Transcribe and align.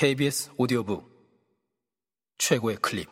KBS 0.00 0.52
오디오북 0.56 1.10
최고의 2.38 2.76
클립. 2.76 3.10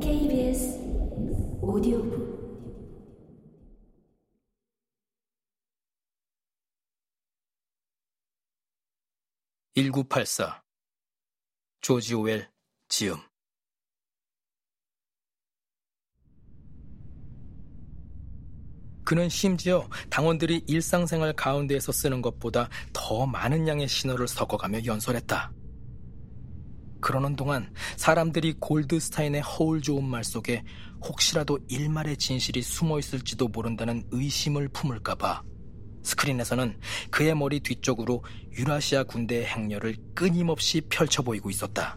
KBS 0.00 0.80
오디오북. 1.60 2.26
1984 9.76 10.64
조지 11.82 12.14
오웰 12.16 12.48
지음 12.88 13.18
그는 19.06 19.28
심지어 19.28 19.88
당원들이 20.10 20.64
일상생활 20.66 21.32
가운데에서 21.32 21.92
쓰는 21.92 22.20
것보다 22.20 22.68
더 22.92 23.24
많은 23.24 23.68
양의 23.68 23.86
신호를 23.86 24.26
섞어가며 24.26 24.84
연설했다. 24.84 25.52
그러는 27.00 27.36
동안 27.36 27.72
사람들이 27.96 28.54
골드스타인의 28.58 29.42
허울 29.42 29.80
좋은 29.80 30.04
말 30.04 30.24
속에 30.24 30.64
혹시라도 31.04 31.60
일말의 31.68 32.16
진실이 32.16 32.62
숨어 32.62 32.98
있을지도 32.98 33.46
모른다는 33.46 34.02
의심을 34.10 34.70
품을까봐 34.70 35.40
스크린에서는 36.02 36.76
그의 37.12 37.36
머리 37.36 37.60
뒤쪽으로 37.60 38.24
유라시아 38.58 39.04
군대의 39.04 39.44
행렬을 39.46 39.96
끊임없이 40.16 40.80
펼쳐 40.80 41.22
보이고 41.22 41.48
있었다. 41.48 41.96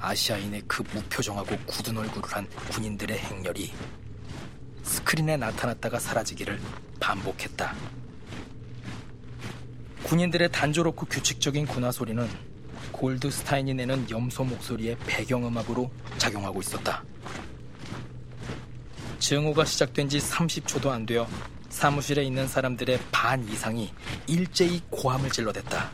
아시아인의 0.00 0.62
그 0.66 0.82
무표정하고 0.92 1.56
굳은 1.66 1.96
얼굴을 1.96 2.28
한 2.32 2.48
군인들의 2.70 3.18
행렬이 3.18 3.72
스크린에 4.82 5.36
나타났다가 5.36 5.98
사라지기를 5.98 6.60
반복했다. 7.00 7.74
군인들의 10.04 10.50
단조롭고 10.50 11.06
규칙적인 11.06 11.66
군화 11.66 11.92
소리는 11.92 12.28
골드스타인이 12.92 13.74
내는 13.74 14.08
염소 14.10 14.44
목소리의 14.44 14.96
배경음악으로 15.06 15.90
작용하고 16.16 16.60
있었다. 16.60 17.04
증오가 19.18 19.64
시작된 19.64 20.08
지 20.08 20.18
30초도 20.18 20.88
안 20.88 21.04
되어 21.04 21.28
사무실에 21.68 22.24
있는 22.24 22.48
사람들의 22.48 22.98
반 23.12 23.46
이상이 23.48 23.92
일제히 24.26 24.80
고함을 24.90 25.30
질러댔다. 25.30 25.90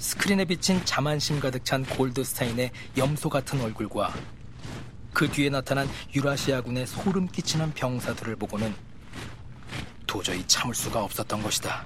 스크린에 0.00 0.46
비친 0.46 0.82
자만심 0.86 1.40
가득 1.40 1.62
찬 1.62 1.84
골드스타인의 1.84 2.70
염소 2.96 3.28
같은 3.28 3.60
얼굴과 3.60 4.14
그 5.12 5.28
뒤에 5.28 5.50
나타난 5.50 5.86
유라시아군의 6.14 6.86
소름 6.86 7.28
끼치는 7.28 7.74
병사들을 7.74 8.36
보고는 8.36 8.74
도저히 10.06 10.42
참을 10.46 10.74
수가 10.74 11.04
없었던 11.04 11.42
것이다. 11.42 11.84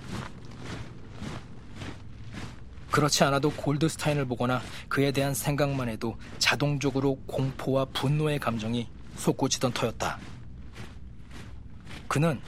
그렇지 2.93 3.25
않아도 3.25 3.51
골드스타인을 3.51 4.27
보거나 4.27 4.63
그에 4.89 5.11
대한 5.11 5.35
생각만 5.35 5.89
해도 5.89 6.17
자동적으로 6.39 7.17
공포와 7.27 7.87
분노의 7.87 8.39
감정이 8.39 8.89
솟구치던 9.17 9.73
터였다. 9.73 10.21
그는 12.07 12.41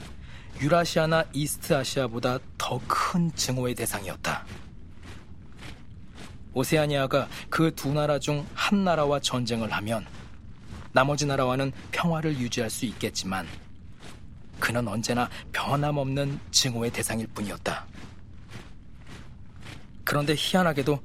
유라시아나 0.61 1.25
이스트 1.33 1.73
아시아보다 1.73 2.39
더 2.57 2.79
큰 2.87 3.35
증오의 3.35 3.75
대상이었다. 3.75 4.45
오세아니아가 6.57 7.27
그 7.49 7.71
두 7.75 7.93
나라 7.93 8.17
중 8.19 8.45
한 8.55 8.83
나라와 8.83 9.19
전쟁을 9.19 9.71
하면 9.73 10.05
나머지 10.91 11.25
나라와는 11.25 11.71
평화를 11.91 12.37
유지할 12.39 12.69
수 12.69 12.85
있겠지만 12.85 13.45
그는 14.59 14.87
언제나 14.87 15.29
변함없는 15.51 16.39
증오의 16.51 16.91
대상일 16.91 17.27
뿐이었다. 17.27 17.85
그런데 20.03 20.33
희한하게도 20.35 20.99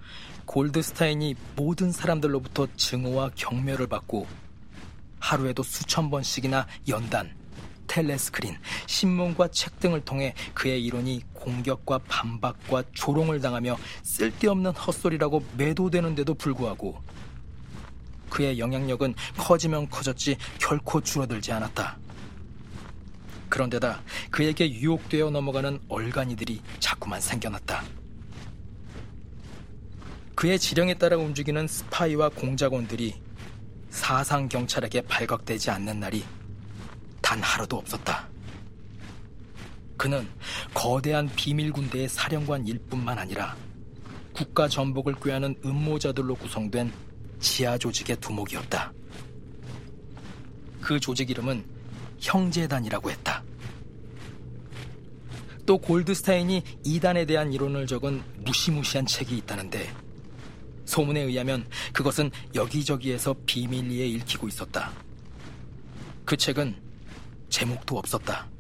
골드스타인이 0.47 1.35
모든 1.57 1.93
사람들로부터 1.93 2.69
증오와 2.77 3.31
경멸을 3.35 3.87
받고 3.89 4.27
하루에도 5.21 5.63
수천 5.63 6.11
번씩이나 6.11 6.67
연단, 6.89 7.35
텔레스크린, 7.87 8.57
신문과 8.87 9.49
책 9.49 9.79
등을 9.81 10.05
통해 10.05 10.35
그의 10.55 10.83
이론이 10.85 11.23
공격과 11.43 11.99
반박과 12.07 12.85
조롱을 12.95 13.41
당하며 13.41 13.77
쓸데없는 14.05 14.71
헛소리라고 14.71 15.45
매도되는데도 15.57 16.35
불구하고 16.35 17.03
그의 18.31 18.59
영향력은 18.59 19.15
커지면 19.37 19.91
커졌지 19.91 20.37
결코 20.59 21.01
줄어들지 21.01 21.53
않았다. 21.53 21.99
그런데다 23.49 24.01
그에게 24.31 24.71
유혹되어 24.71 25.31
넘어가는 25.31 25.81
얼간이들이 25.89 26.63
자꾸만 26.79 27.21
생겨났다. 27.21 27.83
그의 30.35 30.59
지령에 30.59 30.95
따라 30.95 31.17
움직이는 31.19 31.67
스파이와 31.67 32.31
공작원들이 32.31 33.21
사상 33.91 34.49
경찰에게 34.49 35.03
발각되지 35.03 35.71
않는 35.71 36.01
날이 36.01 36.25
단 37.21 37.43
하루도 37.43 37.77
없었다. 37.77 38.32
그는 40.03 40.27
거대한 40.75 41.31
비밀 41.37 41.71
군대의 41.71 42.09
사령관 42.09 42.67
일 42.67 42.77
뿐만 42.91 43.21
아니라 43.21 43.57
국가 44.33 44.67
전복을 44.67 45.15
꾀하는 45.23 45.55
음모자들로 45.65 46.35
구성된 46.35 46.93
지하 47.39 47.79
조직의 47.79 48.17
두목이었다. 48.17 48.93
그 50.81 50.99
조직 50.99 51.31
이름은 51.31 51.65
형제단이라고 52.19 53.13
했다. 53.13 53.45
또 55.67 55.79
골드스타인이 55.79 56.65
이단에 56.83 57.25
대한 57.25 57.53
이론을 57.53 57.87
적은 57.87 58.25
무시무시한 58.39 59.07
책이 59.07 59.37
있다는데 59.37 59.89
소문에 60.85 61.21
의하면 61.21 61.65
그것은 61.93 62.29
여기저기에서 62.57 63.37
비밀리에 63.47 64.09
읽히고 64.09 64.49
있었다. 64.49 64.91
그 66.25 66.37
책은 66.37 66.75
제목도 67.51 67.99
없었다. 67.99 68.52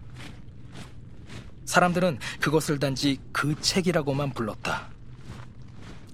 사람들은 1.64 2.18
그것을 2.40 2.78
단지 2.78 3.18
그 3.32 3.58
책이라고만 3.60 4.32
불렀다. 4.32 4.88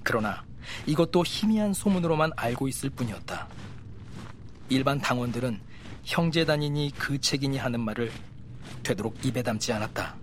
그러나 0.02 0.44
이것도 0.86 1.24
희미한 1.24 1.72
소문으로만 1.72 2.32
알고 2.36 2.68
있을 2.68 2.90
뿐이었다. 2.90 3.48
일반 4.68 4.98
당원들은 4.98 5.60
형제 6.04 6.44
단이니 6.44 6.92
그 6.96 7.20
책이니 7.20 7.58
하는 7.58 7.80
말을 7.80 8.10
되도록 8.82 9.24
입에 9.24 9.42
담지 9.42 9.72
않았다. 9.72 10.14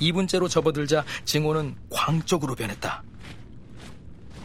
2분째로 0.00 0.48
접어들자 0.48 1.04
증오는 1.24 1.76
광적으로 1.90 2.54
변했다. 2.54 3.02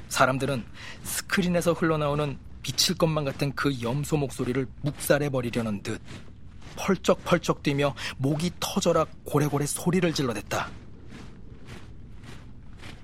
사람들은 0.10 0.64
스크린에서 1.04 1.74
흘러나오는 1.74 2.38
미칠 2.62 2.96
것만 2.96 3.26
같은 3.26 3.54
그 3.56 3.82
염소 3.82 4.18
목소리를 4.18 4.66
묵살해 4.82 5.30
버리려는 5.30 5.82
듯 5.84 6.02
펄쩍펄쩍 6.76 7.64
뛰며 7.64 7.96
목이 8.18 8.52
터져라 8.60 9.06
고래고래 9.26 9.66
소리를 9.66 10.14
질러댔다. 10.14 10.70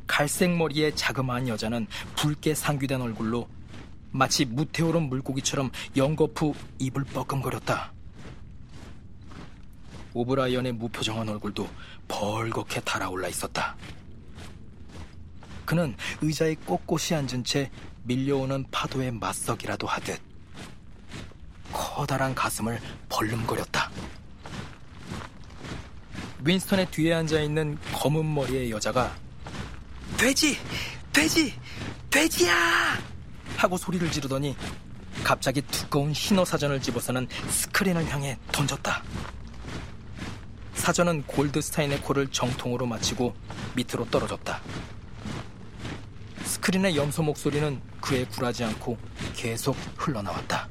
갈색 0.07 0.55
머리의 0.57 0.95
자그마한 0.95 1.47
여자는 1.47 1.87
붉게 2.15 2.53
상귀된 2.53 3.01
얼굴로 3.01 3.47
마치 4.11 4.43
무태오른 4.43 5.03
물고기처럼 5.03 5.71
연거푸 5.95 6.53
입을 6.79 7.03
뻐끔거렸다. 7.05 7.93
오브라이언의 10.13 10.73
무표정한 10.73 11.29
얼굴도 11.29 11.69
벌겋게 12.07 12.83
달아올라 12.83 13.27
있었다. 13.27 13.75
그는 15.65 15.95
의자에 16.21 16.55
꼿꼿이 16.55 17.13
앉은 17.15 17.43
채 17.43 17.69
밀려오는 18.03 18.65
파도에 18.71 19.11
맞서기라도 19.11 19.85
하듯 19.85 20.19
커다란 21.89 22.35
가슴을 22.35 22.79
벌름거렸다. 23.09 23.89
윈스턴의 26.43 26.91
뒤에 26.91 27.13
앉아 27.15 27.41
있는 27.41 27.77
검은 27.93 28.33
머리의 28.33 28.71
여자가 28.71 29.13
돼지! 30.15 30.57
돼지! 31.11 31.53
돼지야! 32.09 32.97
하고 33.57 33.75
소리를 33.75 34.09
지르더니 34.11 34.55
갑자기 35.23 35.61
두꺼운 35.63 36.13
신호 36.13 36.45
사전을 36.45 36.81
집어서는 36.81 37.27
스크린을 37.49 38.07
향해 38.09 38.37
던졌다. 38.51 39.03
사전은 40.75 41.23
골드스타인의 41.23 42.01
코를 42.01 42.27
정통으로 42.27 42.85
맞히고 42.85 43.35
밑으로 43.75 44.09
떨어졌다. 44.09 44.61
스크린의 46.43 46.95
염소 46.95 47.23
목소리는 47.23 47.81
그에 47.99 48.25
굴하지 48.25 48.63
않고 48.63 48.97
계속 49.35 49.75
흘러나왔다. 49.97 50.69